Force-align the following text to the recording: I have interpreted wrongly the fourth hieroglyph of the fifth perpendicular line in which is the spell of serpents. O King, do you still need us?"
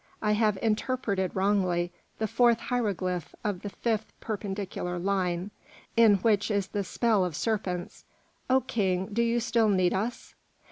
I 0.19 0.31
have 0.31 0.57
interpreted 0.63 1.35
wrongly 1.35 1.91
the 2.17 2.25
fourth 2.25 2.57
hieroglyph 2.59 3.35
of 3.43 3.61
the 3.61 3.69
fifth 3.69 4.19
perpendicular 4.19 4.97
line 4.97 5.51
in 5.95 6.15
which 6.15 6.49
is 6.49 6.69
the 6.69 6.83
spell 6.83 7.23
of 7.23 7.35
serpents. 7.35 8.05
O 8.49 8.61
King, 8.61 9.09
do 9.13 9.21
you 9.21 9.39
still 9.39 9.69
need 9.69 9.93
us?" 9.93 10.33